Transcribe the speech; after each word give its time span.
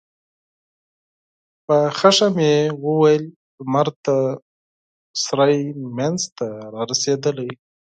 په 1.65 1.75
غوسه 1.97 2.27
يې 2.47 2.55
وویل: 2.85 3.23
لمر 3.59 3.87
د 4.05 4.07
سرای 5.23 5.61
مينځ 5.95 6.19
ته 6.37 6.47
رارسيدلی. 6.73 7.51